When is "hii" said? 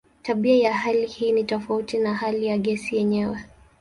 1.07-1.31